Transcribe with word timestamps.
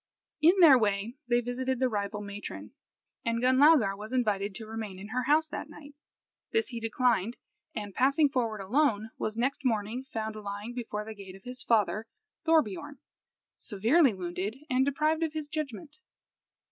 In 0.41 0.59
their 0.61 0.79
way 0.79 1.15
they 1.27 1.41
visited 1.41 1.77
the 1.79 1.87
rival 1.87 2.21
matron, 2.21 2.71
and 3.23 3.39
Gunlaugar 3.39 3.95
was 3.95 4.11
invited 4.13 4.55
to 4.55 4.65
remain 4.65 4.97
in 4.97 5.09
her 5.09 5.25
house 5.25 5.47
that 5.49 5.69
night. 5.69 5.93
This 6.51 6.69
he 6.69 6.79
declined, 6.79 7.37
and, 7.75 7.93
passing 7.93 8.27
forward 8.27 8.61
alone, 8.61 9.11
was 9.19 9.37
next 9.37 9.63
morning 9.63 10.05
found 10.11 10.35
lying 10.35 10.73
before 10.73 11.05
the 11.05 11.13
gate 11.13 11.35
of 11.35 11.43
his 11.43 11.61
father 11.61 12.07
Thorbiorn, 12.43 12.97
severely 13.53 14.15
wounded 14.15 14.55
and 14.71 14.83
deprived 14.83 15.21
of 15.21 15.33
his 15.33 15.47
judgment. 15.47 15.99